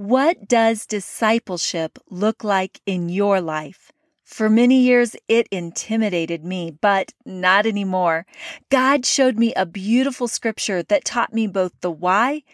What 0.00 0.48
does 0.48 0.86
discipleship 0.86 1.98
look 2.08 2.42
like 2.42 2.80
in 2.86 3.10
your 3.10 3.38
life? 3.42 3.92
For 4.24 4.48
many 4.48 4.80
years, 4.80 5.14
it 5.28 5.46
intimidated 5.50 6.42
me, 6.42 6.70
but 6.70 7.12
not 7.26 7.66
anymore. 7.66 8.24
God 8.70 9.04
showed 9.04 9.38
me 9.38 9.52
a 9.52 9.66
beautiful 9.66 10.26
scripture 10.26 10.82
that 10.84 11.04
taught 11.04 11.34
me 11.34 11.46
both 11.46 11.78
the 11.82 11.90
why 11.90 12.44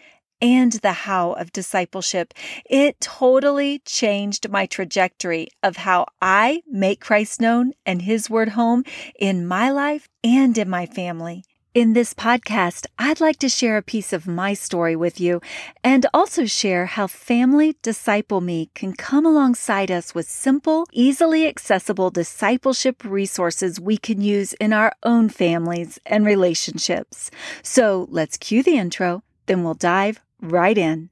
and 0.41 0.73
the 0.73 0.91
how 0.91 1.31
of 1.31 1.53
discipleship. 1.53 2.33
It 2.69 2.99
totally 2.99 3.79
changed 3.85 4.49
my 4.49 4.65
trajectory 4.65 5.47
of 5.63 5.77
how 5.77 6.07
I 6.21 6.63
make 6.69 6.99
Christ 6.99 7.39
known 7.39 7.71
and 7.85 8.01
His 8.01 8.29
word 8.29 8.49
home 8.49 8.83
in 9.17 9.47
my 9.47 9.69
life 9.69 10.09
and 10.21 10.57
in 10.57 10.69
my 10.69 10.85
family. 10.85 11.45
In 11.77 11.93
this 11.93 12.15
podcast, 12.15 12.87
I'd 12.97 13.21
like 13.21 13.37
to 13.37 13.47
share 13.47 13.77
a 13.77 13.83
piece 13.83 14.11
of 14.11 14.25
my 14.25 14.55
story 14.55 14.95
with 14.95 15.21
you 15.21 15.41
and 15.83 16.07
also 16.11 16.45
share 16.47 16.87
how 16.87 17.05
Family 17.05 17.77
Disciple 17.83 18.41
Me 18.41 18.71
can 18.73 18.93
come 18.93 19.27
alongside 19.27 19.91
us 19.91 20.15
with 20.15 20.27
simple, 20.27 20.87
easily 20.91 21.47
accessible 21.47 22.09
discipleship 22.09 23.03
resources 23.03 23.79
we 23.79 23.95
can 23.95 24.21
use 24.21 24.53
in 24.53 24.73
our 24.73 24.91
own 25.03 25.29
families 25.29 25.99
and 26.07 26.25
relationships. 26.25 27.29
So 27.61 28.07
let's 28.09 28.37
cue 28.37 28.63
the 28.63 28.79
intro, 28.79 29.21
then 29.45 29.63
we'll 29.63 29.75
dive 29.75 30.19
right 30.41 30.79
in. 30.79 31.11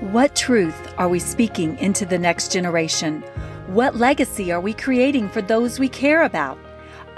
What 0.00 0.34
truth 0.34 0.94
are 0.98 1.08
we 1.08 1.20
speaking 1.20 1.78
into 1.78 2.04
the 2.04 2.18
next 2.18 2.50
generation? 2.50 3.22
What 3.68 3.94
legacy 3.94 4.50
are 4.50 4.60
we 4.60 4.74
creating 4.74 5.28
for 5.28 5.42
those 5.42 5.78
we 5.78 5.88
care 5.88 6.24
about? 6.24 6.58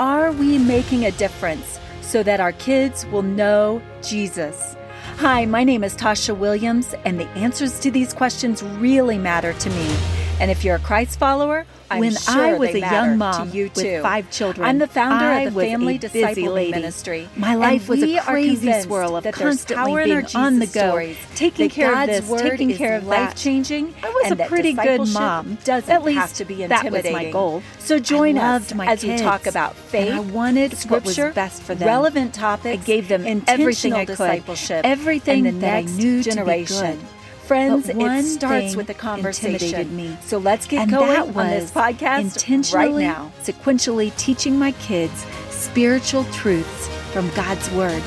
Are 0.01 0.33
we 0.33 0.57
making 0.57 1.05
a 1.05 1.11
difference 1.11 1.79
so 2.01 2.23
that 2.23 2.41
our 2.41 2.53
kids 2.53 3.05
will 3.13 3.21
know 3.21 3.83
Jesus? 4.01 4.75
Hi, 5.19 5.45
my 5.45 5.63
name 5.63 5.85
is 5.85 5.95
Tasha 5.95 6.35
Williams, 6.35 6.95
and 7.05 7.21
the 7.21 7.29
answers 7.37 7.79
to 7.81 7.91
these 7.91 8.15
questions 8.15 8.63
really 8.63 9.19
matter 9.19 9.53
to 9.53 9.69
me. 9.69 9.95
And 10.41 10.51
if 10.51 10.65
you're 10.65 10.77
a 10.77 10.79
Christ 10.79 11.19
follower, 11.19 11.67
I'm 11.91 12.01
when 12.01 12.13
sure 12.13 12.41
I 12.41 12.55
was 12.55 12.71
a 12.71 12.79
young 12.79 12.91
matter 12.91 13.11
to 13.11 13.17
mom 13.17 13.51
you 13.51 13.71
with 13.75 14.03
five 14.03 14.31
children, 14.31 14.67
I'm 14.67 14.79
the 14.79 14.87
founder 14.87 15.25
I 15.25 15.41
of 15.41 15.55
the 15.55 15.61
Family 15.61 15.99
Disciple 15.99 16.55
busy 16.55 16.71
Ministry, 16.71 17.29
My 17.37 17.57
life 17.57 17.89
was 17.89 18.03
a 18.03 18.21
crazy 18.21 18.73
swirl 18.83 19.17
of 19.17 19.25
constantly 19.33 20.05
being 20.05 20.27
on 20.37 20.61
the 20.61 20.67
go, 20.67 20.89
stories, 20.91 21.17
taking 21.35 21.69
care 21.69 21.91
God's 21.91 22.19
of 22.19 22.29
this, 22.29 22.43
taking 22.43 22.75
care 22.75 22.97
of 22.97 23.07
life 23.07 23.31
that. 23.31 23.37
changing. 23.37 23.93
I 24.03 24.09
was 24.09 24.31
a 24.33 24.37
pretty 24.47 24.73
good 24.73 25.09
mom. 25.09 25.59
Doesn't 25.65 25.91
At 25.91 26.05
least 26.05 26.19
have 26.19 26.33
to 26.35 26.45
be 26.45 26.67
that 26.67 26.91
was 26.91 27.05
my 27.11 27.31
goal. 27.31 27.63
So 27.79 27.99
join 27.99 28.39
us 28.39 28.73
as 28.73 29.01
kids, 29.01 29.21
we 29.21 29.27
talk 29.27 29.47
about 29.47 29.75
faith. 29.75 30.13
I 30.13 30.21
wanted 30.21 30.73
what 30.89 31.05
was 31.05 31.15
scripture, 31.15 31.33
best 31.33 31.63
for 31.63 31.75
them. 31.75 31.89
relevant 31.89 32.35
topics. 32.35 32.81
I 32.81 32.85
gave 32.85 33.09
them 33.09 33.27
everything 33.49 33.95
I 33.95 34.05
could, 34.05 34.13
discipleship 34.13 34.85
everything 34.85 35.59
that 35.61 35.77
I 35.77 35.83
knew 35.83 36.23
generation. 36.23 36.77
to 36.77 36.97
be 36.97 36.99
good. 36.99 37.20
Friends, 37.51 37.89
it 37.89 38.25
starts 38.27 38.77
with 38.77 38.89
a 38.91 38.95
conversation. 38.95 39.97
me. 39.97 40.17
So 40.23 40.39
let's 40.39 40.69
get 40.69 40.83
and 40.83 40.91
going 40.93 41.37
on 41.37 41.51
this 41.51 41.73
podcast 41.73 42.21
intentionally, 42.21 42.93
right 42.93 43.13
now. 43.13 43.33
sequentially 43.43 44.17
teaching 44.17 44.57
my 44.57 44.71
kids 44.71 45.27
spiritual 45.49 46.23
truths 46.27 46.87
from 47.13 47.29
God's 47.31 47.69
Word. 47.73 48.05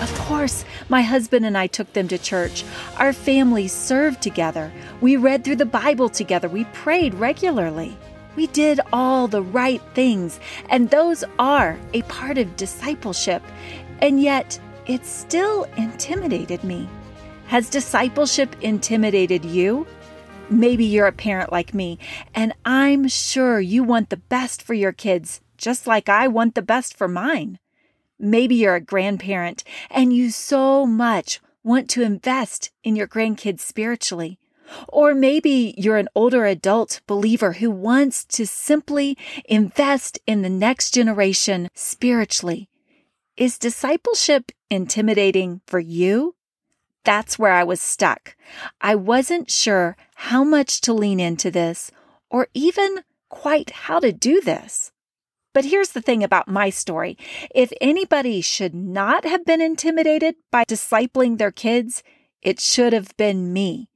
Of 0.00 0.12
course, 0.18 0.64
my 0.88 1.02
husband 1.02 1.46
and 1.46 1.56
I 1.56 1.68
took 1.68 1.92
them 1.92 2.08
to 2.08 2.18
church. 2.18 2.64
Our 2.96 3.12
families 3.12 3.72
served 3.72 4.22
together. 4.22 4.72
We 5.00 5.14
read 5.14 5.44
through 5.44 5.62
the 5.62 5.66
Bible 5.66 6.08
together. 6.08 6.48
We 6.48 6.64
prayed 6.64 7.14
regularly. 7.14 7.96
We 8.34 8.48
did 8.48 8.80
all 8.92 9.28
the 9.28 9.42
right 9.42 9.80
things, 9.94 10.40
and 10.68 10.90
those 10.90 11.22
are 11.38 11.78
a 11.94 12.02
part 12.02 12.38
of 12.38 12.56
discipleship. 12.56 13.44
And 14.00 14.20
yet, 14.20 14.58
it 14.86 15.06
still 15.06 15.62
intimidated 15.76 16.64
me. 16.64 16.88
Has 17.50 17.68
discipleship 17.68 18.54
intimidated 18.60 19.44
you? 19.44 19.84
Maybe 20.50 20.84
you're 20.84 21.08
a 21.08 21.12
parent 21.12 21.50
like 21.50 21.74
me, 21.74 21.98
and 22.32 22.54
I'm 22.64 23.08
sure 23.08 23.58
you 23.58 23.82
want 23.82 24.10
the 24.10 24.18
best 24.18 24.62
for 24.62 24.72
your 24.72 24.92
kids, 24.92 25.40
just 25.56 25.84
like 25.84 26.08
I 26.08 26.28
want 26.28 26.54
the 26.54 26.62
best 26.62 26.96
for 26.96 27.08
mine. 27.08 27.58
Maybe 28.20 28.54
you're 28.54 28.76
a 28.76 28.80
grandparent 28.80 29.64
and 29.90 30.12
you 30.12 30.30
so 30.30 30.86
much 30.86 31.40
want 31.64 31.90
to 31.90 32.02
invest 32.02 32.70
in 32.84 32.94
your 32.94 33.08
grandkids 33.08 33.58
spiritually. 33.58 34.38
Or 34.86 35.12
maybe 35.12 35.74
you're 35.76 35.96
an 35.96 36.08
older 36.14 36.46
adult 36.46 37.00
believer 37.08 37.54
who 37.54 37.72
wants 37.72 38.24
to 38.26 38.46
simply 38.46 39.18
invest 39.46 40.20
in 40.24 40.42
the 40.42 40.48
next 40.48 40.94
generation 40.94 41.68
spiritually. 41.74 42.68
Is 43.36 43.58
discipleship 43.58 44.52
intimidating 44.70 45.62
for 45.66 45.80
you? 45.80 46.36
That's 47.04 47.38
where 47.38 47.52
I 47.52 47.64
was 47.64 47.80
stuck. 47.80 48.36
I 48.80 48.94
wasn't 48.94 49.50
sure 49.50 49.96
how 50.14 50.44
much 50.44 50.80
to 50.82 50.92
lean 50.92 51.20
into 51.20 51.50
this 51.50 51.90
or 52.30 52.48
even 52.54 53.00
quite 53.28 53.70
how 53.70 54.00
to 54.00 54.12
do 54.12 54.40
this. 54.40 54.92
But 55.52 55.64
here's 55.64 55.90
the 55.90 56.02
thing 56.02 56.22
about 56.22 56.46
my 56.46 56.70
story. 56.70 57.18
If 57.54 57.72
anybody 57.80 58.40
should 58.40 58.74
not 58.74 59.24
have 59.24 59.44
been 59.44 59.60
intimidated 59.60 60.36
by 60.52 60.64
discipling 60.64 61.38
their 61.38 61.50
kids, 61.50 62.02
it 62.40 62.60
should 62.60 62.92
have 62.92 63.16
been 63.16 63.52
me. 63.52 63.88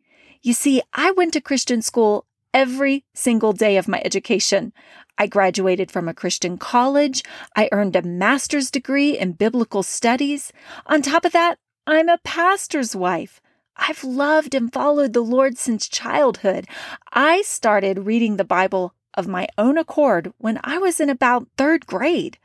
You 0.43 0.53
see, 0.53 0.83
I 0.93 1.13
went 1.13 1.33
to 1.35 1.41
Christian 1.41 1.81
school 1.81 2.27
every 2.53 3.05
single 3.15 3.53
day 3.53 3.77
of 3.77 3.89
my 3.89 4.01
education. 4.05 4.73
I 5.17 5.27
graduated 5.27 5.93
from 5.93 6.09
a 6.09 6.15
Christian 6.15 6.59
college. 6.59 7.23
I 7.57 7.69
earned 7.71 7.95
a 7.97 8.03
master's 8.03 8.71
degree 8.71 9.17
in 9.17 9.33
biblical 9.33 9.83
studies. 9.83 10.53
On 10.87 11.03
top 11.03 11.25
of 11.25 11.33
that, 11.33 11.59
I'm 11.87 12.09
a 12.09 12.19
pastor's 12.19 12.97
wife. 12.97 13.43
I've 13.77 14.05
loved 14.05 14.55
and 14.55 14.73
followed 14.73 15.13
the 15.13 15.21
Lord 15.21 15.59
since 15.59 15.87
childhood. 15.87 16.67
I 17.13 17.43
started 17.43 18.07
reading 18.07 18.37
the 18.37 18.45
Bible 18.45 18.95
of 19.13 19.29
my 19.29 19.49
own 19.59 19.77
accord 19.77 20.33
when 20.39 20.59
I 20.65 20.79
was 20.79 20.99
in 20.99 21.11
about 21.11 21.49
third 21.59 21.87
grade. 21.87 22.39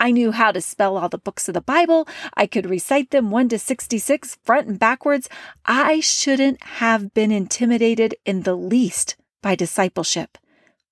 I 0.00 0.10
knew 0.10 0.32
how 0.32 0.52
to 0.52 0.62
spell 0.62 0.96
all 0.96 1.10
the 1.10 1.18
books 1.18 1.48
of 1.48 1.54
the 1.54 1.60
Bible. 1.60 2.08
I 2.34 2.46
could 2.46 2.70
recite 2.70 3.10
them 3.10 3.30
1 3.30 3.50
to 3.50 3.58
66 3.58 4.38
front 4.42 4.68
and 4.68 4.78
backwards. 4.78 5.28
I 5.66 6.00
shouldn't 6.00 6.62
have 6.62 7.12
been 7.12 7.32
intimidated 7.32 8.14
in 8.24 8.42
the 8.42 8.54
least 8.56 9.16
by 9.42 9.54
discipleship, 9.54 10.38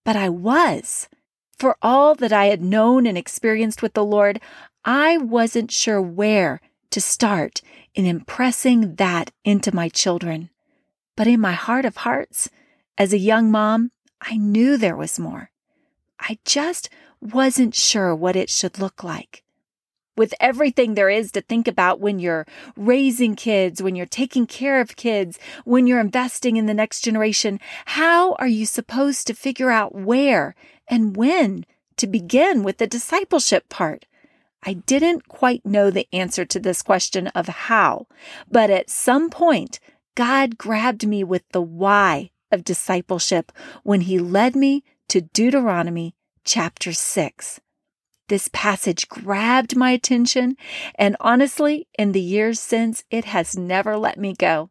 but 0.04 0.16
I 0.16 0.28
was. 0.28 1.08
For 1.58 1.78
all 1.80 2.14
that 2.16 2.32
I 2.32 2.46
had 2.46 2.60
known 2.60 3.06
and 3.06 3.16
experienced 3.16 3.80
with 3.80 3.94
the 3.94 4.04
Lord, 4.04 4.38
I 4.84 5.16
wasn't 5.16 5.70
sure 5.70 6.02
where 6.02 6.60
to 6.90 7.00
start 7.00 7.62
in 7.94 8.06
impressing 8.06 8.96
that 8.96 9.32
into 9.44 9.74
my 9.74 9.88
children. 9.88 10.50
But 11.16 11.26
in 11.26 11.40
my 11.40 11.52
heart 11.52 11.84
of 11.84 11.98
hearts, 11.98 12.50
as 12.98 13.12
a 13.12 13.18
young 13.18 13.50
mom, 13.50 13.90
I 14.20 14.36
knew 14.36 14.76
there 14.76 14.96
was 14.96 15.18
more. 15.18 15.50
I 16.18 16.38
just 16.44 16.88
wasn't 17.20 17.74
sure 17.74 18.14
what 18.14 18.36
it 18.36 18.50
should 18.50 18.78
look 18.78 19.02
like. 19.02 19.42
With 20.16 20.32
everything 20.40 20.94
there 20.94 21.10
is 21.10 21.30
to 21.32 21.42
think 21.42 21.68
about 21.68 22.00
when 22.00 22.18
you're 22.18 22.46
raising 22.74 23.36
kids, 23.36 23.82
when 23.82 23.94
you're 23.94 24.06
taking 24.06 24.46
care 24.46 24.80
of 24.80 24.96
kids, 24.96 25.38
when 25.64 25.86
you're 25.86 26.00
investing 26.00 26.56
in 26.56 26.64
the 26.64 26.72
next 26.72 27.02
generation, 27.02 27.60
how 27.84 28.32
are 28.34 28.46
you 28.46 28.64
supposed 28.64 29.26
to 29.26 29.34
figure 29.34 29.70
out 29.70 29.94
where 29.94 30.54
and 30.88 31.16
when 31.16 31.66
to 31.98 32.06
begin 32.06 32.62
with 32.62 32.78
the 32.78 32.86
discipleship 32.86 33.68
part? 33.68 34.06
I 34.66 34.72
didn't 34.72 35.28
quite 35.28 35.64
know 35.64 35.90
the 35.90 36.08
answer 36.12 36.44
to 36.44 36.58
this 36.58 36.82
question 36.82 37.28
of 37.28 37.46
how, 37.46 38.08
but 38.50 38.68
at 38.68 38.90
some 38.90 39.30
point, 39.30 39.78
God 40.16 40.58
grabbed 40.58 41.06
me 41.06 41.22
with 41.22 41.44
the 41.52 41.62
why 41.62 42.30
of 42.50 42.64
discipleship 42.64 43.52
when 43.84 44.02
he 44.02 44.18
led 44.18 44.56
me 44.56 44.82
to 45.08 45.20
Deuteronomy 45.20 46.16
chapter 46.44 46.92
6. 46.92 47.60
This 48.28 48.50
passage 48.52 49.08
grabbed 49.08 49.76
my 49.76 49.92
attention, 49.92 50.56
and 50.96 51.16
honestly, 51.20 51.86
in 51.96 52.10
the 52.10 52.20
years 52.20 52.58
since, 52.58 53.04
it 53.08 53.26
has 53.26 53.56
never 53.56 53.96
let 53.96 54.18
me 54.18 54.34
go. 54.34 54.70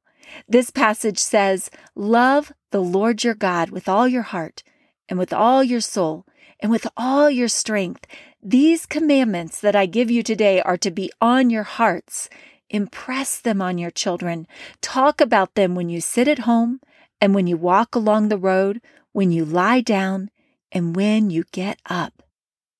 This 0.49 0.71
passage 0.71 1.19
says, 1.19 1.69
Love 1.95 2.51
the 2.71 2.81
Lord 2.81 3.23
your 3.23 3.35
God 3.35 3.69
with 3.69 3.87
all 3.87 4.09
your 4.09 4.23
heart, 4.23 4.61
and 5.07 5.17
with 5.17 5.31
all 5.31 5.63
your 5.63 5.79
soul, 5.79 6.25
and 6.59 6.69
with 6.69 6.87
all 6.97 7.29
your 7.29 7.47
strength. 7.47 8.05
These 8.47 8.85
commandments 8.85 9.59
that 9.61 9.75
I 9.75 9.87
give 9.87 10.11
you 10.11 10.21
today 10.21 10.61
are 10.61 10.77
to 10.77 10.91
be 10.91 11.11
on 11.19 11.49
your 11.49 11.63
hearts. 11.63 12.29
Impress 12.69 13.39
them 13.39 13.59
on 13.59 13.79
your 13.79 13.89
children. 13.89 14.45
Talk 14.81 15.19
about 15.19 15.55
them 15.55 15.73
when 15.73 15.89
you 15.89 15.99
sit 15.99 16.27
at 16.27 16.45
home 16.45 16.79
and 17.19 17.33
when 17.33 17.47
you 17.47 17.57
walk 17.57 17.95
along 17.95 18.29
the 18.29 18.37
road, 18.37 18.81
when 19.13 19.31
you 19.31 19.45
lie 19.45 19.81
down, 19.81 20.29
and 20.71 20.95
when 20.95 21.31
you 21.31 21.45
get 21.51 21.79
up. 21.89 22.21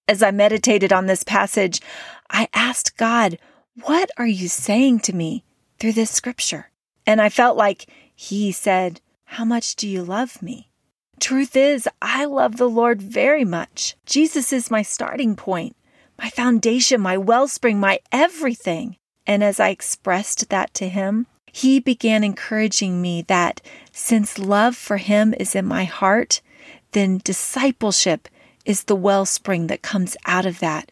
As 0.08 0.22
I 0.22 0.30
meditated 0.30 0.94
on 0.94 1.08
this 1.08 1.24
passage, 1.24 1.82
I 2.30 2.48
asked 2.54 2.96
God, 2.96 3.40
What 3.82 4.12
are 4.18 4.28
you 4.28 4.48
saying 4.48 5.00
to 5.00 5.16
me 5.16 5.46
through 5.80 5.94
this 5.94 6.12
scripture? 6.12 6.70
And 7.08 7.20
I 7.20 7.30
felt 7.30 7.58
like 7.58 7.88
He 8.14 8.52
said, 8.52 9.02
How 9.24 9.46
much 9.46 9.76
do 9.76 9.88
you 9.88 10.04
love 10.04 10.44
me? 10.44 10.70
Truth 11.20 11.56
is, 11.56 11.88
I 12.02 12.26
love 12.26 12.58
the 12.58 12.70
Lord 12.70 13.02
very 13.02 13.46
much. 13.46 13.96
Jesus 14.06 14.52
is 14.54 14.70
my 14.70 14.82
starting 14.82 15.36
point, 15.36 15.76
my 16.18 16.30
foundation, 16.30 17.02
my 17.02 17.18
wellspring, 17.18 17.80
my 17.80 18.00
everything. 18.12 18.98
And 19.26 19.44
as 19.44 19.60
I 19.60 19.70
expressed 19.70 20.50
that 20.50 20.74
to 20.76 20.88
Him, 20.88 21.28
he 21.56 21.80
began 21.80 22.26
encouraging 22.26 23.02
me 23.02 23.22
that 23.30 23.62
since 23.94 24.38
love 24.38 24.76
for 24.76 24.98
him 24.98 25.34
is 25.40 25.56
in 25.56 25.66
my 25.66 25.86
heart, 25.86 26.42
then 26.92 27.22
discipleship 27.24 28.28
is 28.66 28.84
the 28.84 28.96
wellspring 28.96 29.68
that 29.68 29.82
comes 29.82 30.18
out 30.26 30.46
of 30.46 30.60
that. 30.60 30.92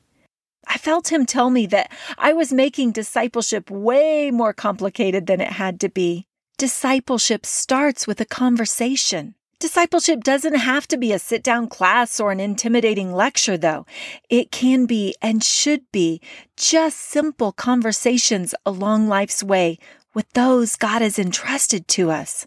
I 0.66 0.78
felt 0.78 1.12
him 1.12 1.26
tell 1.26 1.50
me 1.50 1.66
that 1.66 1.92
I 2.18 2.32
was 2.32 2.54
making 2.54 2.94
discipleship 2.94 3.70
way 3.70 4.32
more 4.32 4.54
complicated 4.54 5.28
than 5.28 5.42
it 5.42 5.52
had 5.52 5.82
to 5.82 5.90
be. 5.90 6.28
Discipleship 6.58 7.46
starts 7.46 8.08
with 8.08 8.22
a 8.22 8.26
conversation. 8.26 9.36
Discipleship 9.64 10.26
doesn't 10.26 10.56
have 10.56 10.90
to 10.90 10.98
be 10.98 11.14
a 11.14 11.18
sit 11.18 11.42
down 11.42 11.70
class 11.70 12.20
or 12.20 12.34
an 12.34 12.42
intimidating 12.42 13.14
lecture, 13.14 13.58
though. 13.58 13.86
It 14.30 14.52
can 14.52 14.86
be 14.86 15.16
and 15.22 15.42
should 15.42 15.90
be 15.94 16.20
just 16.58 16.98
simple 16.98 17.54
conversations 17.54 18.54
along 18.66 19.08
life's 19.08 19.42
way 19.42 19.80
with 20.14 20.30
those 20.34 20.76
God 20.76 21.02
has 21.02 21.18
entrusted 21.18 21.88
to 21.88 22.12
us. 22.12 22.46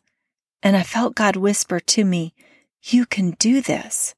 And 0.63 0.77
I 0.77 0.83
felt 0.83 1.15
God 1.15 1.37
whisper 1.37 1.81
to 1.81 2.05
me, 2.05 2.35
You 2.83 3.07
can 3.07 3.31
do 3.39 3.63
this. 3.63 4.15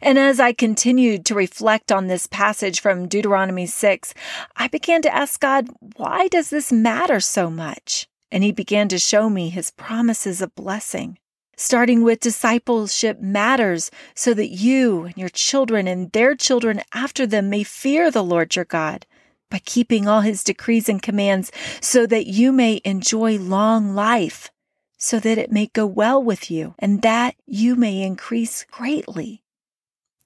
And 0.00 0.16
as 0.16 0.38
I 0.38 0.52
continued 0.52 1.26
to 1.26 1.34
reflect 1.34 1.90
on 1.90 2.06
this 2.06 2.28
passage 2.28 2.78
from 2.78 3.08
Deuteronomy 3.08 3.66
6, 3.66 4.14
I 4.54 4.68
began 4.68 5.02
to 5.02 5.12
ask 5.12 5.40
God, 5.40 5.70
why 5.96 6.28
does 6.28 6.50
this 6.50 6.70
matter 6.70 7.18
so 7.18 7.50
much? 7.50 8.06
And 8.30 8.44
He 8.44 8.52
began 8.52 8.88
to 8.90 8.98
show 9.00 9.28
me 9.28 9.48
His 9.48 9.72
promises 9.72 10.40
of 10.40 10.54
blessing 10.54 11.18
starting 11.62 12.02
with 12.02 12.20
discipleship 12.20 13.20
matters 13.20 13.90
so 14.14 14.34
that 14.34 14.48
you 14.48 15.04
and 15.04 15.16
your 15.16 15.28
children 15.28 15.86
and 15.86 16.10
their 16.12 16.34
children 16.34 16.82
after 16.92 17.26
them 17.26 17.48
may 17.48 17.62
fear 17.62 18.10
the 18.10 18.24
Lord 18.24 18.56
your 18.56 18.64
God 18.64 19.06
by 19.50 19.60
keeping 19.64 20.08
all 20.08 20.22
his 20.22 20.42
decrees 20.42 20.88
and 20.88 21.00
commands 21.00 21.52
so 21.80 22.06
that 22.06 22.26
you 22.26 22.52
may 22.52 22.80
enjoy 22.84 23.38
long 23.38 23.94
life, 23.94 24.50
so 24.98 25.20
that 25.20 25.38
it 25.38 25.52
may 25.52 25.66
go 25.66 25.86
well 25.86 26.22
with 26.22 26.50
you 26.50 26.74
and 26.78 27.02
that 27.02 27.36
you 27.46 27.76
may 27.76 28.02
increase 28.02 28.64
greatly 28.70 29.42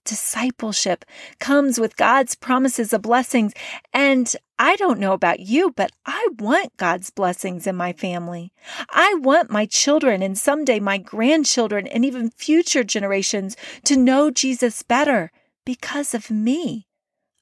discipleship 0.07 1.05
comes 1.39 1.79
with 1.79 1.97
God's 1.97 2.35
promises 2.35 2.93
of 2.93 3.03
blessings. 3.03 3.53
And 3.93 4.35
I 4.59 4.77
don't 4.77 4.99
know 4.99 5.13
about 5.13 5.41
you, 5.41 5.73
but 5.77 5.93
I 6.07 6.29
want 6.39 6.77
God's 6.79 7.11
blessings 7.11 7.67
in 7.67 7.77
my 7.77 7.93
family. 7.93 8.53
I 8.89 9.15
want 9.21 9.51
my 9.51 9.67
children 9.67 10.23
and 10.23 10.39
someday 10.39 10.81
my 10.81 10.97
grandchildren 10.97 11.87
and 11.87 12.05
even 12.05 12.31
future 12.31 12.85
generations 12.85 13.57
to 13.85 13.97
know 13.97 14.31
Jesus 14.31 14.83
better 14.83 15.31
because 15.67 16.15
of 16.15 16.31
me. 16.31 16.87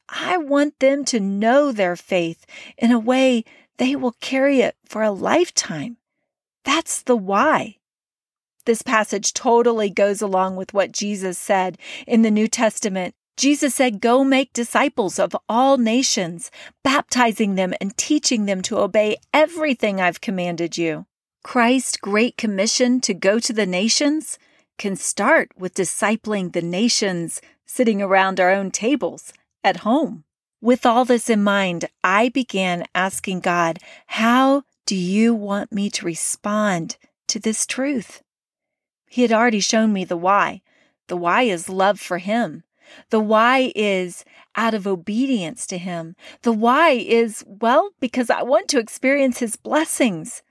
I 0.09 0.37
want 0.39 0.81
them 0.81 1.05
to 1.07 1.21
know 1.21 1.71
their 1.71 1.97
faith 1.97 2.45
in 2.77 2.91
a 2.91 2.99
way 2.99 3.45
they 3.77 3.97
will 3.97 4.15
carry 4.21 4.61
it 4.61 4.77
for 4.85 5.03
a 5.03 5.11
lifetime. 5.11 5.97
That's 6.65 7.03
the 7.03 7.17
why. 7.17 7.77
This 8.67 8.83
passage 8.83 9.35
totally 9.35 9.91
goes 9.91 10.23
along 10.23 10.57
with 10.57 10.73
what 10.73 10.93
Jesus 10.93 11.39
said 11.39 11.79
in 12.07 12.23
the 12.23 12.31
New 12.31 12.49
Testament. 12.49 13.15
Jesus 13.37 13.75
said, 13.75 14.01
Go 14.01 14.25
make 14.25 14.53
disciples 14.53 15.19
of 15.19 15.37
all 15.49 15.77
nations, 15.77 16.51
baptizing 16.83 17.57
them 17.57 17.75
and 17.81 17.97
teaching 17.97 18.47
them 18.47 18.63
to 18.63 18.79
obey 18.79 19.17
everything 19.33 20.01
I've 20.01 20.21
commanded 20.21 20.79
you. 20.79 21.07
Christ's 21.43 21.97
great 21.97 22.37
commission 22.39 23.01
to 23.03 23.13
go 23.13 23.39
to 23.39 23.53
the 23.53 23.67
nations 23.67 24.39
can 24.79 24.97
start 24.97 25.51
with 25.59 25.75
discipling 25.75 26.53
the 26.53 26.63
nations 26.63 27.41
sitting 27.67 28.01
around 28.01 28.41
our 28.41 28.51
own 28.51 28.71
tables 28.71 29.33
at 29.63 29.79
home. 29.79 30.25
With 30.63 30.87
all 30.87 31.05
this 31.05 31.29
in 31.29 31.43
mind, 31.43 31.87
I 32.03 32.31
began 32.31 32.85
asking 32.95 33.41
God, 33.41 33.79
How 34.07 34.63
do 34.87 34.97
you 34.97 35.35
want 35.35 35.73
me 35.73 35.91
to 35.91 36.07
respond 36.07 36.97
to 37.29 37.39
this 37.39 37.67
truth? 37.67 38.23
He 39.15 39.23
had 39.23 39.31
already 39.31 39.61
shown 39.61 39.93
me 39.93 40.05
the 40.05 40.17
why. 40.17 40.61
The 41.07 41.17
why 41.17 41.43
is 41.43 41.69
love 41.69 42.01
for 42.01 42.19
Him. 42.19 42.65
The 43.11 43.21
why 43.21 43.71
is 43.77 44.25
out 44.57 44.75
of 44.75 44.89
obedience 44.89 45.69
to 45.69 45.79
Him. 45.79 46.17
The 46.43 46.51
why 46.51 46.91
is, 46.91 47.45
well, 47.47 47.91
because 48.01 48.29
I 48.29 48.43
want 48.43 48.67
to 48.71 48.81
experience 48.81 49.39
His 49.39 49.55
blessings. 49.55 50.43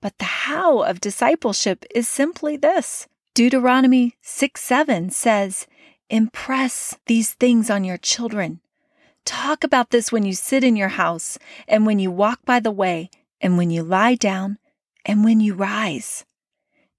But 0.00 0.18
the 0.18 0.46
how 0.46 0.82
of 0.82 1.00
discipleship 1.00 1.84
is 1.92 2.06
simply 2.06 2.56
this 2.56 3.08
Deuteronomy 3.34 4.14
6 4.22 4.62
7 4.62 5.10
says, 5.10 5.66
Impress 6.08 6.96
these 7.06 7.32
things 7.32 7.70
on 7.70 7.82
your 7.82 7.98
children. 7.98 8.60
Talk 9.24 9.64
about 9.64 9.90
this 9.90 10.12
when 10.12 10.24
you 10.24 10.34
sit 10.34 10.62
in 10.62 10.76
your 10.76 10.90
house, 10.90 11.38
and 11.66 11.84
when 11.86 11.98
you 11.98 12.12
walk 12.12 12.38
by 12.44 12.60
the 12.60 12.70
way, 12.70 13.10
and 13.40 13.58
when 13.58 13.70
you 13.70 13.82
lie 13.82 14.14
down, 14.14 14.58
and 15.04 15.24
when 15.24 15.40
you 15.40 15.54
rise. 15.54 16.24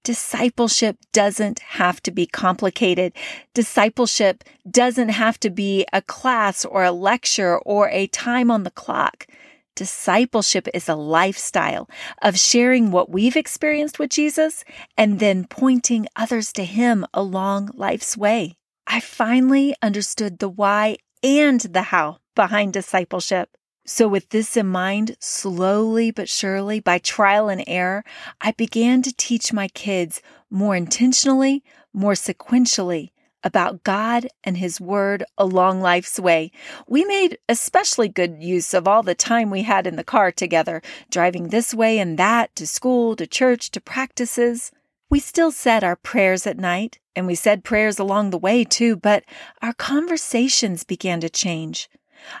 Discipleship 0.04 0.98
doesn't 1.12 1.60
have 1.60 2.02
to 2.02 2.10
be 2.10 2.26
complicated. 2.26 3.14
Discipleship 3.54 4.44
doesn't 4.70 5.08
have 5.08 5.40
to 5.40 5.48
be 5.48 5.86
a 5.94 6.02
class 6.02 6.66
or 6.66 6.84
a 6.84 6.92
lecture 6.92 7.58
or 7.58 7.88
a 7.88 8.06
time 8.08 8.50
on 8.50 8.64
the 8.64 8.70
clock. 8.70 9.26
Discipleship 9.74 10.68
is 10.74 10.90
a 10.90 10.94
lifestyle 10.94 11.88
of 12.20 12.38
sharing 12.38 12.90
what 12.90 13.08
we've 13.08 13.34
experienced 13.34 13.98
with 13.98 14.10
Jesus 14.10 14.62
and 14.98 15.20
then 15.20 15.46
pointing 15.46 16.06
others 16.14 16.52
to 16.52 16.64
Him 16.64 17.06
along 17.14 17.70
life's 17.72 18.14
way. 18.14 18.56
I 18.86 19.00
finally 19.00 19.74
understood 19.80 20.38
the 20.38 20.50
why 20.50 20.98
and 21.22 21.62
the 21.62 21.82
how 21.82 22.18
behind 22.34 22.74
discipleship. 22.74 23.56
So, 23.86 24.08
with 24.08 24.30
this 24.30 24.56
in 24.56 24.68
mind, 24.68 25.16
slowly 25.20 26.10
but 26.10 26.28
surely, 26.28 26.80
by 26.80 26.98
trial 26.98 27.50
and 27.50 27.62
error, 27.66 28.02
I 28.40 28.52
began 28.52 29.02
to 29.02 29.12
teach 29.14 29.52
my 29.52 29.68
kids 29.68 30.22
more 30.48 30.74
intentionally, 30.74 31.62
more 31.92 32.14
sequentially 32.14 33.10
about 33.42 33.84
God 33.84 34.26
and 34.42 34.56
His 34.56 34.80
Word 34.80 35.22
along 35.36 35.82
life's 35.82 36.18
way. 36.18 36.50
We 36.88 37.04
made 37.04 37.36
especially 37.46 38.08
good 38.08 38.42
use 38.42 38.72
of 38.72 38.88
all 38.88 39.02
the 39.02 39.14
time 39.14 39.50
we 39.50 39.62
had 39.64 39.86
in 39.86 39.96
the 39.96 40.02
car 40.02 40.32
together, 40.32 40.80
driving 41.10 41.48
this 41.48 41.74
way 41.74 41.98
and 41.98 42.18
that 42.18 42.56
to 42.56 42.66
school, 42.66 43.14
to 43.16 43.26
church, 43.26 43.70
to 43.72 43.82
practices. 43.82 44.72
We 45.10 45.20
still 45.20 45.52
said 45.52 45.84
our 45.84 45.96
prayers 45.96 46.46
at 46.46 46.56
night, 46.56 47.00
and 47.14 47.26
we 47.26 47.34
said 47.34 47.64
prayers 47.64 47.98
along 47.98 48.30
the 48.30 48.38
way 48.38 48.64
too, 48.64 48.96
but 48.96 49.24
our 49.60 49.74
conversations 49.74 50.84
began 50.84 51.20
to 51.20 51.28
change. 51.28 51.90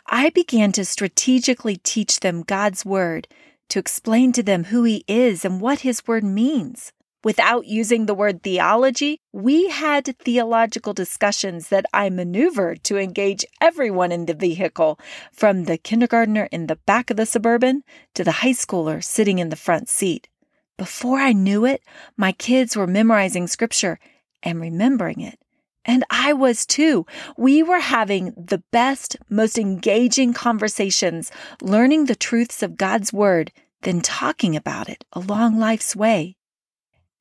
I 0.06 0.30
began 0.30 0.72
to 0.72 0.84
strategically 0.84 1.76
teach 1.76 2.20
them 2.20 2.42
God's 2.42 2.84
Word, 2.84 3.28
to 3.70 3.78
explain 3.78 4.32
to 4.32 4.42
them 4.42 4.64
who 4.64 4.84
He 4.84 5.04
is 5.08 5.44
and 5.44 5.60
what 5.60 5.80
His 5.80 6.06
Word 6.06 6.24
means. 6.24 6.92
Without 7.24 7.66
using 7.66 8.04
the 8.04 8.14
word 8.14 8.42
theology, 8.42 9.18
we 9.32 9.70
had 9.70 10.14
theological 10.18 10.92
discussions 10.92 11.68
that 11.68 11.86
I 11.90 12.10
maneuvered 12.10 12.84
to 12.84 12.98
engage 12.98 13.46
everyone 13.62 14.12
in 14.12 14.26
the 14.26 14.34
vehicle, 14.34 15.00
from 15.32 15.64
the 15.64 15.78
kindergartner 15.78 16.50
in 16.52 16.66
the 16.66 16.76
back 16.76 17.10
of 17.10 17.16
the 17.16 17.24
suburban 17.24 17.82
to 18.12 18.24
the 18.24 18.42
high 18.42 18.52
schooler 18.52 19.02
sitting 19.02 19.38
in 19.38 19.48
the 19.48 19.56
front 19.56 19.88
seat. 19.88 20.28
Before 20.76 21.18
I 21.18 21.32
knew 21.32 21.64
it, 21.64 21.82
my 22.14 22.32
kids 22.32 22.76
were 22.76 22.86
memorizing 22.86 23.46
scripture 23.46 23.98
and 24.42 24.60
remembering 24.60 25.20
it. 25.20 25.38
And 25.84 26.04
I 26.10 26.32
was 26.32 26.64
too. 26.64 27.06
We 27.36 27.62
were 27.62 27.80
having 27.80 28.32
the 28.36 28.62
best, 28.70 29.16
most 29.28 29.58
engaging 29.58 30.32
conversations, 30.32 31.30
learning 31.60 32.06
the 32.06 32.14
truths 32.14 32.62
of 32.62 32.76
God's 32.76 33.12
Word, 33.12 33.52
then 33.82 34.00
talking 34.00 34.56
about 34.56 34.88
it 34.88 35.04
along 35.12 35.58
life's 35.58 35.94
way. 35.94 36.36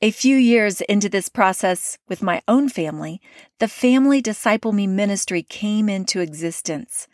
A 0.01 0.11
few 0.11 0.35
years 0.35 0.81
into 0.81 1.07
this 1.07 1.29
process 1.29 1.97
with 2.09 2.21
my 2.21 2.41
own 2.47 2.67
family, 2.67 3.21
the 3.59 3.69
Family 3.69 4.21
Disciple 4.21 4.73
Me 4.73 4.85
ministry 4.85 5.43
came 5.43 5.87
into 5.87 6.19
existence. 6.19 7.07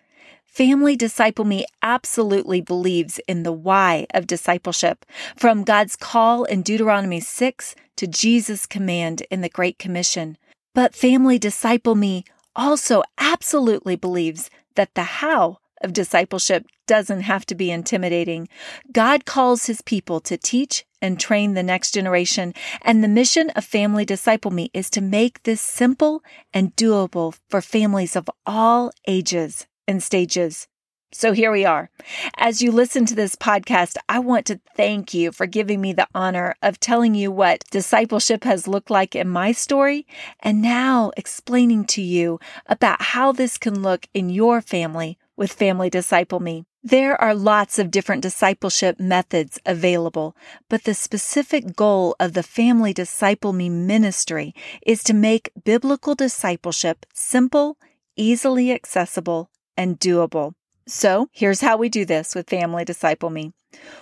Family 0.45 0.95
Disciple 0.95 1.45
Me 1.45 1.65
absolutely 1.83 2.61
believes 2.61 3.19
in 3.27 3.43
the 3.43 3.51
why 3.51 4.07
of 4.13 4.25
discipleship, 4.25 5.05
from 5.35 5.63
God's 5.63 5.95
call 5.95 6.45
in 6.45 6.63
Deuteronomy 6.63 7.19
6 7.19 7.75
to 7.97 8.07
Jesus' 8.07 8.65
command 8.65 9.21
in 9.29 9.41
the 9.41 9.49
Great 9.49 9.77
Commission. 9.77 10.37
But 10.73 10.95
Family 10.95 11.39
Disciple 11.39 11.95
Me 11.95 12.23
also 12.55 13.03
absolutely 13.17 13.95
believes 13.95 14.49
that 14.75 14.93
the 14.95 15.03
how 15.03 15.57
of 15.81 15.93
discipleship 15.93 16.65
doesn't 16.87 17.21
have 17.21 17.45
to 17.45 17.55
be 17.55 17.71
intimidating. 17.71 18.47
God 18.91 19.25
calls 19.25 19.65
his 19.65 19.81
people 19.81 20.19
to 20.21 20.37
teach 20.37 20.85
and 21.01 21.19
train 21.19 21.53
the 21.53 21.63
next 21.63 21.91
generation, 21.91 22.53
and 22.81 23.03
the 23.03 23.07
mission 23.07 23.49
of 23.51 23.63
Family 23.63 24.03
Disciple 24.05 24.51
Me 24.51 24.69
is 24.73 24.89
to 24.89 25.01
make 25.01 25.43
this 25.43 25.61
simple 25.61 26.21
and 26.53 26.75
doable 26.75 27.37
for 27.49 27.61
families 27.61 28.15
of 28.15 28.29
all 28.45 28.91
ages 29.07 29.67
and 29.87 30.03
stages. 30.03 30.67
So 31.11 31.33
here 31.33 31.51
we 31.51 31.65
are. 31.65 31.89
As 32.37 32.61
you 32.61 32.71
listen 32.71 33.07
to 33.07 33.15
this 33.15 33.35
podcast, 33.35 33.97
I 34.07 34.19
want 34.19 34.45
to 34.45 34.59
thank 34.75 35.11
you 35.11 35.31
for 35.31 35.47
giving 35.47 35.81
me 35.81 35.91
the 35.91 36.07
honor 36.13 36.53
of 36.61 36.79
telling 36.79 37.15
you 37.15 37.31
what 37.31 37.63
discipleship 37.71 38.43
has 38.43 38.67
looked 38.67 38.91
like 38.91 39.15
in 39.15 39.27
my 39.27 39.51
story 39.51 40.05
and 40.39 40.61
now 40.61 41.11
explaining 41.17 41.85
to 41.85 42.03
you 42.03 42.39
about 42.67 43.01
how 43.01 43.31
this 43.31 43.57
can 43.57 43.81
look 43.81 44.05
in 44.13 44.29
your 44.29 44.61
family 44.61 45.17
with 45.35 45.51
Family 45.51 45.89
Disciple 45.89 46.39
Me. 46.41 46.65
There 46.83 47.19
are 47.19 47.33
lots 47.33 47.79
of 47.79 47.89
different 47.89 48.21
discipleship 48.21 48.99
methods 48.99 49.59
available, 49.65 50.37
but 50.69 50.83
the 50.83 50.93
specific 50.93 51.75
goal 51.75 52.15
of 52.19 52.33
the 52.33 52.43
Family 52.43 52.93
Disciple 52.93 53.51
Me 53.51 53.67
ministry 53.67 54.53
is 54.85 55.03
to 55.05 55.15
make 55.15 55.51
biblical 55.63 56.13
discipleship 56.13 57.07
simple, 57.15 57.77
easily 58.15 58.71
accessible, 58.71 59.49
and 59.75 59.99
doable. 59.99 60.53
So 60.89 61.29
here's 61.31 61.61
how 61.61 61.77
we 61.77 61.87
do 61.87 62.03
this 62.03 62.33
with 62.33 62.49
Family 62.49 62.83
Disciple 62.83 63.29
Me. 63.29 63.53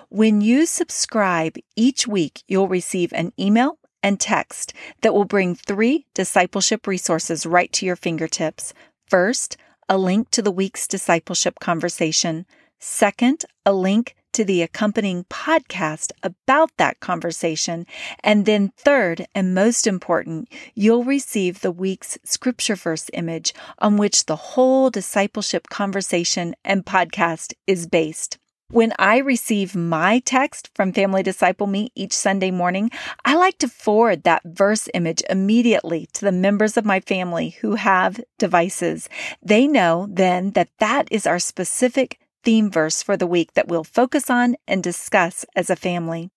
When 0.08 0.40
you 0.40 0.66
subscribe 0.66 1.58
each 1.76 2.08
week, 2.08 2.44
you'll 2.48 2.70
receive 2.70 3.12
an 3.12 3.34
email 3.38 3.78
and 4.02 4.22
text 4.22 4.74
that 5.02 5.14
will 5.14 5.26
bring 5.26 5.54
three 5.54 6.06
discipleship 6.14 6.88
resources 6.88 7.46
right 7.46 7.74
to 7.74 7.86
your 7.86 7.98
fingertips. 7.98 8.74
First, 9.06 9.58
a 9.90 9.98
link 9.98 10.32
to 10.32 10.42
the 10.42 10.52
week's 10.52 10.88
discipleship 10.88 11.60
conversation. 11.60 12.46
Second, 12.80 13.44
a 13.66 13.74
link 13.74 14.16
to 14.38 14.46
the 14.46 14.62
accompanying 14.62 15.24
podcast 15.32 16.12
about 16.22 16.70
that 16.78 17.00
conversation. 17.00 17.88
And 18.24 18.46
then, 18.46 18.72
third, 18.78 19.26
and 19.34 19.56
most 19.56 19.88
important, 19.88 20.48
you'll 20.76 21.04
receive 21.04 21.62
the 21.62 21.72
week's 21.72 22.20
scripture 22.24 22.76
verse 22.76 23.10
image 23.14 23.52
on 23.80 23.98
which 23.98 24.28
the 24.28 24.36
whole 24.36 24.92
discipleship 24.92 25.70
conversation 25.70 26.54
and 26.64 26.86
podcast 26.86 27.56
is 27.66 27.88
based. 27.88 28.38
When 28.70 28.94
I 29.00 29.18
receive 29.18 29.76
my 29.76 30.20
text 30.20 30.70
from 30.76 30.94
Family 30.94 31.24
Disciple 31.24 31.66
Me 31.66 31.90
each 31.96 32.14
Sunday 32.14 32.52
morning, 32.52 32.92
I 33.26 33.34
like 33.38 33.58
to 33.60 33.68
forward 33.68 34.22
that 34.24 34.44
verse 34.46 34.88
image 34.94 35.24
immediately 35.32 36.10
to 36.14 36.26
the 36.26 36.32
members 36.32 36.78
of 36.78 36.86
my 36.86 37.00
family 37.00 37.58
who 37.62 37.74
have 37.74 38.22
devices. 38.38 39.10
They 39.42 39.68
know 39.68 40.06
then 40.08 40.52
that 40.52 40.70
that 40.78 41.08
is 41.10 41.26
our 41.26 41.40
specific 41.40 42.20
theme 42.44 42.72
verse 42.72 43.04
for 43.04 43.18
the 43.18 43.28
week 43.28 43.54
that 43.54 43.68
we'll 43.68 43.84
focus 43.84 44.30
on 44.30 44.56
and 44.68 44.84
discuss 44.84 45.46
as 45.56 45.70
a 45.70 45.76
family. 45.76 46.30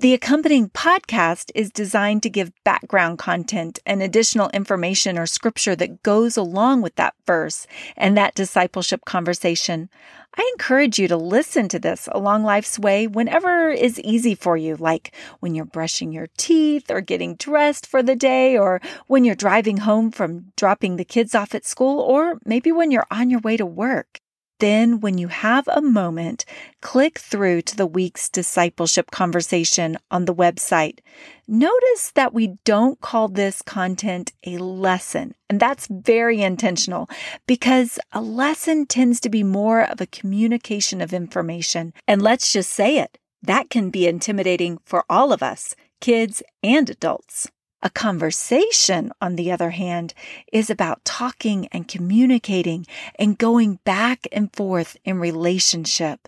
The 0.00 0.12
accompanying 0.12 0.70
podcast 0.70 1.52
is 1.54 1.70
designed 1.70 2.24
to 2.24 2.28
give 2.28 2.52
background 2.64 3.18
content 3.18 3.78
and 3.86 4.02
additional 4.02 4.50
information 4.50 5.16
or 5.16 5.24
scripture 5.24 5.76
that 5.76 6.02
goes 6.02 6.36
along 6.36 6.82
with 6.82 6.96
that 6.96 7.14
verse 7.26 7.66
and 7.96 8.16
that 8.16 8.34
discipleship 8.34 9.04
conversation. 9.06 9.88
I 10.36 10.50
encourage 10.54 10.98
you 10.98 11.06
to 11.08 11.16
listen 11.16 11.68
to 11.68 11.78
this 11.78 12.08
along 12.10 12.42
life's 12.42 12.76
way 12.76 13.06
whenever 13.06 13.70
is 13.70 14.00
easy 14.00 14.34
for 14.34 14.56
you, 14.56 14.74
like 14.74 15.14
when 15.38 15.54
you're 15.54 15.64
brushing 15.64 16.10
your 16.10 16.26
teeth 16.36 16.90
or 16.90 17.00
getting 17.00 17.36
dressed 17.36 17.86
for 17.86 18.02
the 18.02 18.16
day, 18.16 18.58
or 18.58 18.80
when 19.06 19.24
you're 19.24 19.36
driving 19.36 19.78
home 19.78 20.10
from 20.10 20.52
dropping 20.56 20.96
the 20.96 21.04
kids 21.04 21.36
off 21.36 21.54
at 21.54 21.64
school, 21.64 22.00
or 22.00 22.40
maybe 22.44 22.72
when 22.72 22.90
you're 22.90 23.06
on 23.12 23.30
your 23.30 23.40
way 23.40 23.56
to 23.56 23.64
work. 23.64 24.20
Then, 24.60 25.00
when 25.00 25.18
you 25.18 25.28
have 25.28 25.66
a 25.68 25.82
moment, 25.82 26.44
click 26.80 27.18
through 27.18 27.62
to 27.62 27.76
the 27.76 27.86
week's 27.86 28.28
discipleship 28.28 29.10
conversation 29.10 29.98
on 30.10 30.24
the 30.24 30.34
website. 30.34 31.00
Notice 31.48 32.12
that 32.14 32.32
we 32.32 32.56
don't 32.64 33.00
call 33.00 33.28
this 33.28 33.62
content 33.62 34.32
a 34.46 34.58
lesson, 34.58 35.34
and 35.50 35.58
that's 35.58 35.88
very 35.90 36.40
intentional 36.40 37.10
because 37.46 37.98
a 38.12 38.20
lesson 38.20 38.86
tends 38.86 39.20
to 39.20 39.28
be 39.28 39.42
more 39.42 39.82
of 39.82 40.00
a 40.00 40.06
communication 40.06 41.00
of 41.00 41.12
information. 41.12 41.92
And 42.06 42.22
let's 42.22 42.52
just 42.52 42.70
say 42.70 42.98
it 42.98 43.18
that 43.44 43.68
can 43.68 43.90
be 43.90 44.06
intimidating 44.06 44.78
for 44.84 45.04
all 45.08 45.32
of 45.32 45.42
us, 45.42 45.76
kids 46.00 46.42
and 46.62 46.88
adults. 46.88 47.50
A 47.86 47.90
conversation, 47.90 49.12
on 49.20 49.36
the 49.36 49.52
other 49.52 49.68
hand, 49.68 50.14
is 50.50 50.70
about 50.70 51.04
talking 51.04 51.68
and 51.70 51.86
communicating 51.86 52.86
and 53.18 53.36
going 53.36 53.78
back 53.84 54.26
and 54.32 54.50
forth 54.50 54.96
in 55.04 55.18
relationship. 55.18 56.26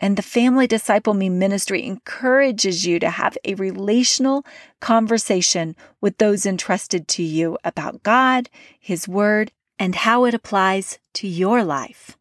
And 0.00 0.16
the 0.16 0.22
Family 0.22 0.66
Disciple 0.66 1.14
Me 1.14 1.28
ministry 1.28 1.86
encourages 1.86 2.84
you 2.84 2.98
to 2.98 3.08
have 3.08 3.38
a 3.44 3.54
relational 3.54 4.44
conversation 4.80 5.76
with 6.00 6.18
those 6.18 6.44
entrusted 6.44 7.06
to 7.08 7.22
you 7.22 7.56
about 7.62 8.02
God, 8.02 8.50
His 8.80 9.06
Word, 9.06 9.52
and 9.78 9.94
how 9.94 10.24
it 10.24 10.34
applies 10.34 10.98
to 11.14 11.28
your 11.28 11.62
life. 11.62 12.16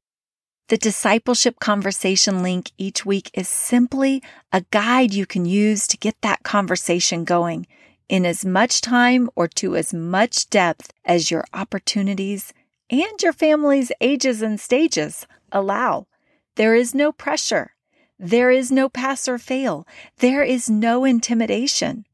The 0.70 0.78
discipleship 0.78 1.60
conversation 1.60 2.44
link 2.44 2.72
each 2.78 3.04
week 3.04 3.32
is 3.34 3.50
simply 3.50 4.22
a 4.52 4.64
guide 4.70 5.12
you 5.12 5.26
can 5.26 5.46
use 5.46 5.88
to 5.88 5.98
get 5.98 6.16
that 6.22 6.44
conversation 6.44 7.24
going 7.24 7.66
in 8.10 8.26
as 8.26 8.46
much 8.46 8.82
time 8.82 9.30
or 9.36 9.48
to 9.48 9.76
as 9.76 9.94
much 9.94 10.50
depth 10.50 10.92
as 11.04 11.32
your 11.32 11.46
opportunities 11.54 12.54
and 12.90 13.22
your 13.22 13.34
family's 13.34 13.92
ages 14.02 14.42
and 14.42 14.60
stages 14.60 15.28
allow. 15.52 16.08
There 16.56 16.76
is 16.76 16.94
no 16.94 17.12
pressure. 17.12 17.72
There 18.18 18.52
is 18.52 18.72
no 18.72 18.88
pass 18.90 19.28
or 19.28 19.38
fail. 19.38 19.88
There 20.20 20.44
is 20.44 20.70
no 20.70 21.04
intimidation. 21.04 22.06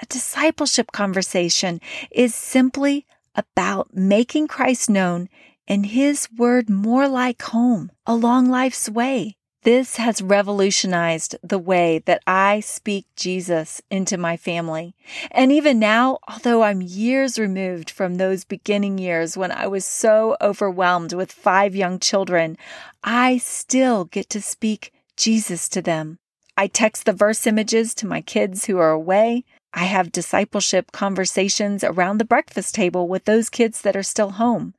A 0.00 0.06
discipleship 0.06 0.92
conversation 0.92 1.80
is 2.10 2.34
simply 2.34 3.06
about 3.34 3.94
making 3.94 4.48
Christ 4.48 4.88
known 4.88 5.28
and 5.66 5.86
His 5.86 6.28
word 6.36 6.70
more 6.70 7.08
like 7.08 7.42
home 7.42 7.90
along 8.06 8.48
life's 8.48 8.88
way. 8.88 9.36
This 9.62 9.96
has 9.96 10.22
revolutionized 10.22 11.36
the 11.42 11.58
way 11.58 11.98
that 12.06 12.22
I 12.26 12.60
speak 12.60 13.04
Jesus 13.14 13.82
into 13.90 14.16
my 14.16 14.38
family. 14.38 14.94
And 15.30 15.52
even 15.52 15.78
now, 15.78 16.18
although 16.26 16.62
I'm 16.62 16.80
years 16.80 17.38
removed 17.38 17.90
from 17.90 18.14
those 18.14 18.44
beginning 18.44 18.96
years 18.96 19.36
when 19.36 19.52
I 19.52 19.66
was 19.66 19.84
so 19.84 20.34
overwhelmed 20.40 21.12
with 21.12 21.30
five 21.30 21.76
young 21.76 21.98
children, 21.98 22.56
I 23.04 23.36
still 23.36 24.06
get 24.06 24.30
to 24.30 24.40
speak 24.40 24.94
Jesus 25.18 25.68
to 25.70 25.82
them. 25.82 26.18
I 26.56 26.66
text 26.66 27.04
the 27.04 27.12
verse 27.12 27.46
images 27.46 27.92
to 27.96 28.06
my 28.06 28.22
kids 28.22 28.64
who 28.64 28.78
are 28.78 28.90
away. 28.90 29.44
I 29.74 29.84
have 29.84 30.10
discipleship 30.10 30.90
conversations 30.90 31.84
around 31.84 32.16
the 32.16 32.24
breakfast 32.24 32.74
table 32.74 33.08
with 33.08 33.26
those 33.26 33.50
kids 33.50 33.82
that 33.82 33.96
are 33.96 34.02
still 34.02 34.30
home. 34.30 34.72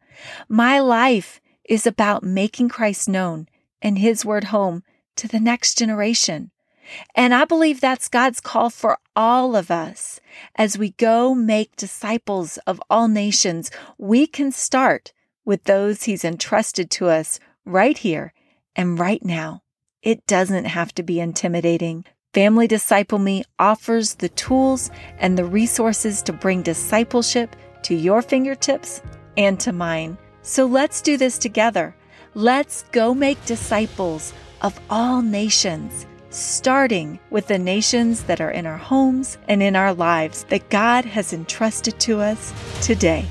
My 0.50 0.80
life 0.80 1.40
is 1.66 1.86
about 1.86 2.24
making 2.24 2.70
Christ 2.70 3.08
known 3.08 3.48
and 3.82 3.98
His 3.98 4.26
word 4.26 4.46
home 4.46 4.84
to 5.16 5.28
the 5.28 5.40
next 5.40 5.78
generation. 5.78 6.52
And 7.16 7.34
I 7.34 7.46
believe 7.46 7.80
that's 7.80 8.10
God's 8.10 8.40
call 8.40 8.70
for 8.70 8.98
all 9.16 9.56
of 9.56 9.72
us. 9.72 10.20
As 10.56 10.78
we 10.78 10.92
go 10.92 11.34
make 11.34 11.76
disciples 11.76 12.58
of 12.68 12.82
all 12.90 13.08
nations, 13.08 13.72
we 13.98 14.28
can 14.28 14.52
start 14.52 15.14
with 15.46 15.64
those 15.66 16.04
He's 16.04 16.26
entrusted 16.26 16.90
to 16.92 17.08
us 17.08 17.40
right 17.66 17.98
here 17.98 18.34
and 18.76 19.00
right 19.00 19.24
now. 19.24 19.62
It 20.02 20.26
doesn't 20.26 20.66
have 20.66 20.94
to 20.96 21.04
be 21.04 21.20
intimidating. 21.20 22.06
Family 22.34 22.68
Disciple 22.68 23.20
Me 23.20 23.44
offers 23.60 24.16
the 24.16 24.30
tools 24.30 24.90
and 25.20 25.38
the 25.38 25.46
resources 25.46 26.22
to 26.24 26.34
bring 26.34 26.62
discipleship 26.62 27.56
to 27.84 27.94
your 27.94 28.22
fingertips 28.22 29.02
and 29.38 29.60
to 29.60 29.74
mine. 29.74 30.18
So 30.42 30.66
let's 30.66 31.02
do 31.02 31.18
this 31.18 31.38
together. 31.38 31.96
Let's 32.34 32.84
go 32.94 33.14
make 33.14 33.44
disciples 33.44 34.32
of 34.62 34.80
all 34.90 35.22
nations, 35.22 36.06
starting 36.30 37.20
with 37.30 37.48
the 37.48 37.60
nations 37.60 38.24
that 38.24 38.40
are 38.40 38.52
in 38.52 38.66
our 38.66 38.78
homes 38.78 39.38
and 39.50 39.62
in 39.62 39.76
our 39.76 39.94
lives 39.94 40.46
that 40.46 40.70
God 40.70 41.04
has 41.04 41.34
entrusted 41.34 42.00
to 42.00 42.22
us 42.22 42.54
today. 42.82 43.26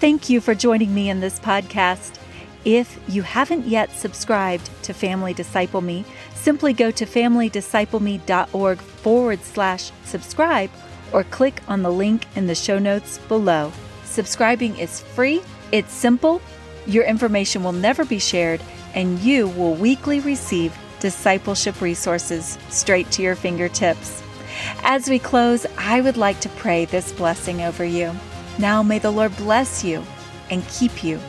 Thank 0.00 0.28
you 0.28 0.40
for 0.40 0.56
joining 0.56 0.92
me 0.92 1.08
in 1.08 1.20
this 1.20 1.38
podcast. 1.38 2.18
If 2.64 2.98
you 3.06 3.22
haven't 3.22 3.68
yet 3.68 3.92
subscribed 3.92 4.68
to 4.82 4.92
Family 4.92 5.32
Disciple 5.32 5.82
Me, 5.82 6.04
simply 6.34 6.72
go 6.72 6.90
to 6.90 7.06
familydiscipleme.org 7.06 8.78
forward 8.78 9.44
slash 9.44 9.92
subscribe 10.02 10.70
or 11.12 11.22
click 11.22 11.62
on 11.68 11.82
the 11.82 11.92
link 11.92 12.26
in 12.34 12.48
the 12.48 12.56
show 12.56 12.80
notes 12.80 13.18
below. 13.28 13.70
Subscribing 14.02 14.76
is 14.78 14.98
free, 14.98 15.42
it's 15.70 15.92
simple, 15.92 16.42
your 16.92 17.04
information 17.04 17.62
will 17.62 17.72
never 17.72 18.04
be 18.04 18.18
shared, 18.18 18.60
and 18.94 19.18
you 19.20 19.48
will 19.48 19.74
weekly 19.74 20.20
receive 20.20 20.76
discipleship 21.00 21.80
resources 21.80 22.58
straight 22.68 23.10
to 23.12 23.22
your 23.22 23.34
fingertips. 23.34 24.22
As 24.82 25.08
we 25.08 25.18
close, 25.18 25.66
I 25.78 26.00
would 26.00 26.16
like 26.16 26.40
to 26.40 26.48
pray 26.50 26.84
this 26.84 27.12
blessing 27.12 27.62
over 27.62 27.84
you. 27.84 28.12
Now 28.58 28.82
may 28.82 28.98
the 28.98 29.10
Lord 29.10 29.36
bless 29.36 29.84
you 29.84 30.04
and 30.50 30.66
keep 30.68 31.02
you. 31.02 31.20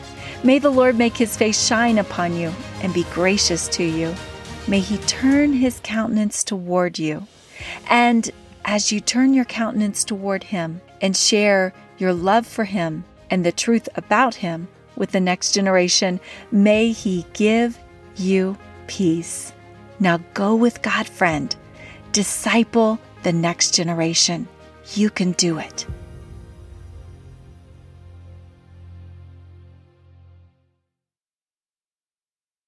May 0.43 0.59
the 0.59 0.71
Lord 0.71 0.97
make 0.97 1.15
his 1.15 1.37
face 1.37 1.65
shine 1.65 1.97
upon 1.97 2.35
you 2.35 2.51
and 2.81 2.93
be 2.93 3.05
gracious 3.13 3.67
to 3.69 3.83
you. 3.83 4.13
May 4.67 4.79
he 4.79 4.97
turn 4.99 5.53
his 5.53 5.79
countenance 5.83 6.43
toward 6.43 6.97
you. 6.99 7.27
And 7.89 8.29
as 8.65 8.91
you 8.91 8.99
turn 8.99 9.33
your 9.33 9.45
countenance 9.45 10.03
toward 10.03 10.43
him 10.45 10.81
and 10.99 11.15
share 11.15 11.73
your 11.97 12.13
love 12.13 12.47
for 12.47 12.63
him 12.63 13.05
and 13.29 13.45
the 13.45 13.51
truth 13.51 13.87
about 13.95 14.35
him, 14.35 14.67
with 15.01 15.11
the 15.11 15.19
next 15.19 15.53
generation. 15.53 16.19
May 16.51 16.91
He 16.91 17.25
give 17.33 17.77
you 18.15 18.55
peace. 18.85 19.51
Now 19.99 20.19
go 20.35 20.55
with 20.55 20.83
God, 20.83 21.07
friend. 21.07 21.53
Disciple 22.11 22.99
the 23.23 23.33
next 23.33 23.73
generation. 23.73 24.47
You 24.93 25.09
can 25.09 25.31
do 25.33 25.57
it. 25.57 25.87